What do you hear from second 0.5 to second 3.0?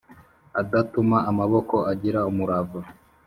adatuma amaboko agira umurava